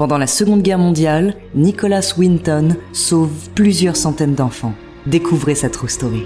[0.00, 4.72] Pendant la Seconde Guerre mondiale, Nicholas Winton sauve plusieurs centaines d'enfants.
[5.04, 6.24] Découvrez sa true story.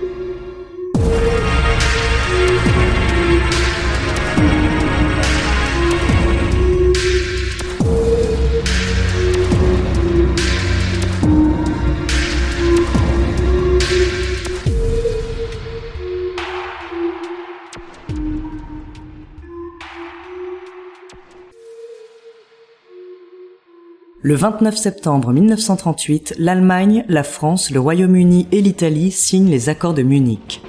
[24.27, 30.03] Le 29 septembre 1938, l'Allemagne, la France, le Royaume-Uni et l'Italie signent les accords de
[30.03, 30.63] Munich.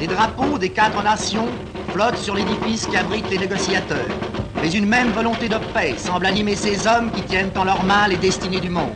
[0.00, 1.44] Les drapeaux des quatre nations
[1.88, 4.08] flottent sur l'édifice qui abrite les négociateurs.
[4.62, 8.08] Mais une même volonté de paix semble animer ces hommes qui tiennent en leurs mains
[8.08, 8.94] les destinées du monde.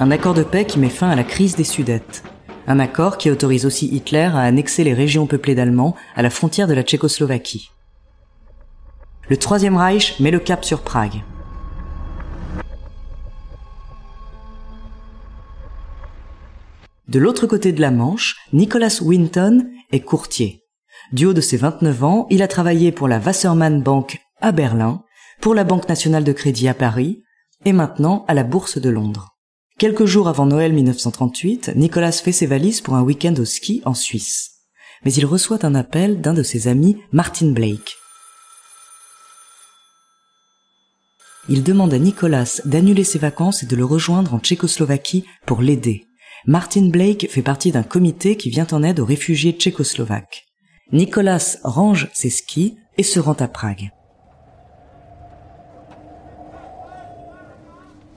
[0.00, 2.24] Un accord de paix qui met fin à la crise des Sudètes.
[2.66, 6.66] Un accord qui autorise aussi Hitler à annexer les régions peuplées d'Allemands à la frontière
[6.66, 7.70] de la Tchécoslovaquie.
[9.28, 11.22] Le Troisième Reich met le cap sur Prague.
[17.14, 20.64] De l'autre côté de la Manche, Nicholas Winton est courtier.
[21.12, 25.00] Du haut de ses 29 ans, il a travaillé pour la Wassermann Bank à Berlin,
[25.40, 27.22] pour la Banque nationale de crédit à Paris,
[27.64, 29.36] et maintenant à la Bourse de Londres.
[29.78, 33.94] Quelques jours avant Noël 1938, Nicolas fait ses valises pour un week-end au ski en
[33.94, 34.50] Suisse.
[35.04, 37.94] Mais il reçoit un appel d'un de ses amis, Martin Blake.
[41.48, 46.08] Il demande à Nicolas d'annuler ses vacances et de le rejoindre en Tchécoslovaquie pour l'aider.
[46.46, 50.44] Martin Blake fait partie d'un comité qui vient en aide aux réfugiés tchécoslovaques.
[50.92, 53.92] Nicolas range ses skis et se rend à Prague.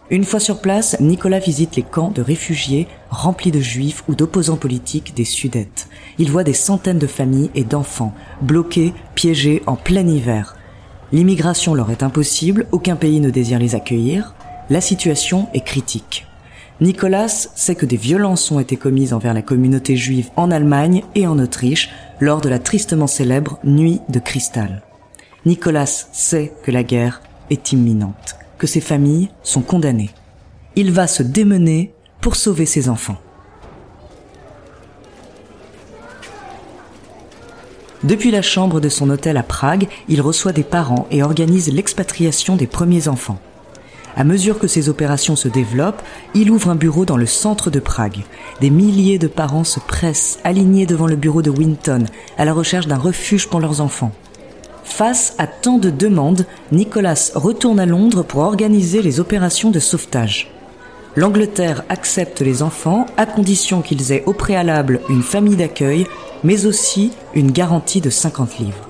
[0.10, 4.58] Une fois sur place, Nicolas visite les camps de réfugiés remplis de juifs ou d'opposants
[4.58, 5.88] politiques des Sudètes.
[6.18, 10.58] Il voit des centaines de familles et d'enfants bloqués, piégés en plein hiver.
[11.14, 14.36] L'immigration leur est impossible, aucun pays ne désire les accueillir.
[14.70, 16.27] La situation est critique.
[16.80, 21.26] Nicolas sait que des violences ont été commises envers la communauté juive en Allemagne et
[21.26, 21.90] en Autriche
[22.20, 24.84] lors de la tristement célèbre Nuit de Cristal.
[25.46, 30.12] Nicolas sait que la guerre est imminente que ses familles sont condamnées.
[30.76, 33.18] Il va se démener pour sauver ses enfants.
[38.04, 42.56] Depuis la chambre de son hôtel à Prague, il reçoit des parents et organise l'expatriation
[42.56, 43.40] des premiers enfants.
[44.18, 46.02] À mesure que ces opérations se développent,
[46.34, 48.24] il ouvre un bureau dans le centre de Prague.
[48.62, 52.06] Des milliers de parents se pressent, alignés devant le bureau de Winton,
[52.40, 54.12] à la recherche d'un refuge pour leurs enfants.
[54.84, 60.50] Face à tant de demandes, Nicolas retourne à Londres pour organiser les opérations de sauvetage.
[61.16, 66.08] L'Angleterre accepte les enfants à condition qu'ils aient au préalable une famille d'accueil,
[66.44, 68.87] mais aussi une garantie de 50 livres.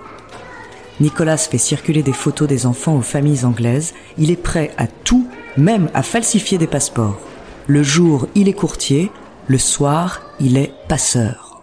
[0.99, 3.93] Nicolas fait circuler des photos des enfants aux familles anglaises.
[4.17, 7.19] Il est prêt à tout, même à falsifier des passeports.
[7.67, 9.11] Le jour, il est courtier.
[9.47, 11.61] Le soir, il est passeur.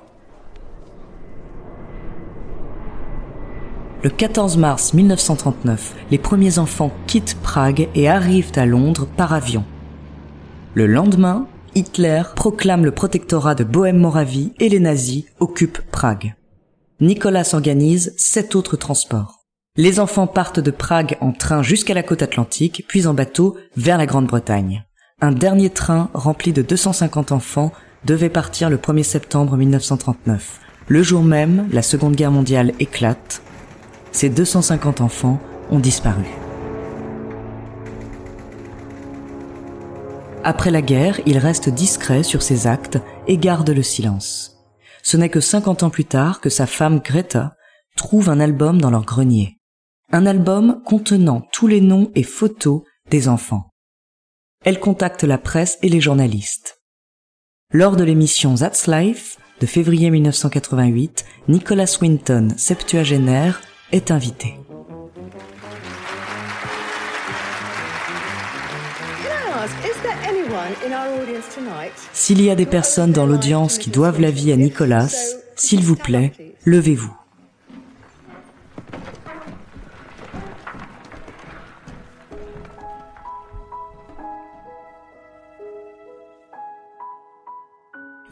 [4.04, 9.64] Le 14 mars 1939, les premiers enfants quittent Prague et arrivent à Londres par avion.
[10.74, 16.34] Le lendemain, Hitler proclame le protectorat de Bohème-Moravie et les nazis occupent Prague.
[17.04, 19.44] Nicolas organise sept autres transports.
[19.76, 23.98] Les enfants partent de Prague en train jusqu'à la côte atlantique, puis en bateau vers
[23.98, 24.86] la Grande-Bretagne.
[25.20, 27.72] Un dernier train rempli de 250 enfants
[28.06, 30.60] devait partir le 1er septembre 1939.
[30.88, 33.42] Le jour même, la Seconde Guerre mondiale éclate
[34.12, 35.40] ces 250 enfants
[35.70, 36.24] ont disparu.
[40.44, 44.53] Après la guerre, il reste discret sur ses actes et garde le silence.
[45.04, 47.54] Ce n'est que 50 ans plus tard que sa femme Greta
[47.94, 49.58] trouve un album dans leur grenier.
[50.10, 53.70] Un album contenant tous les noms et photos des enfants.
[54.64, 56.80] Elle contacte la presse et les journalistes.
[57.70, 63.60] Lors de l'émission That's Life de février 1988, Nicholas Winton, septuagénaire,
[63.92, 64.56] est invité.
[72.12, 75.08] S'il y a des personnes dans l'audience qui doivent la vie à Nicolas,
[75.56, 76.32] s'il vous plaît,
[76.64, 77.14] levez-vous.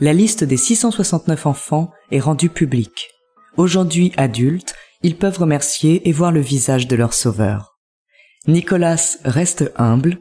[0.00, 3.10] La liste des 669 enfants est rendue publique.
[3.56, 7.78] Aujourd'hui adultes, ils peuvent remercier et voir le visage de leur sauveur.
[8.48, 10.18] Nicolas reste humble,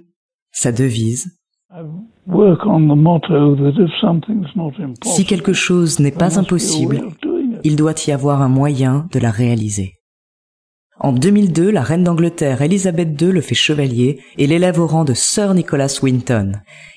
[0.51, 1.39] sa devise.
[5.03, 7.01] Si quelque chose n'est pas impossible,
[7.63, 9.95] il doit y avoir un moyen de la réaliser.
[11.03, 15.15] En 2002, la reine d'Angleterre Elisabeth II le fait chevalier et l'élève au rang de
[15.15, 16.51] Sir Nicholas Winton.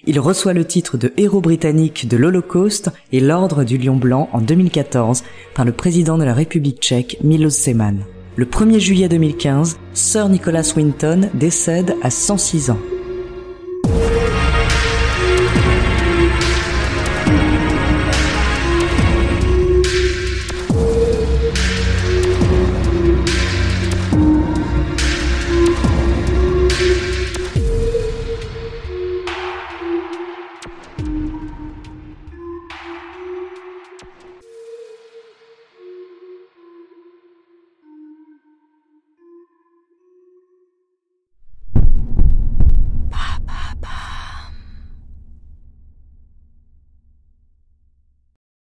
[0.07, 4.43] Il reçoit le titre de héros britannique de l'Holocauste et l'ordre du Lion Blanc en
[4.43, 5.25] 2014
[5.55, 8.01] par le président de la République tchèque Milos Zeman.
[8.37, 12.79] Le 1er juillet 2015, Sir Nicholas Winton décède à 106 ans.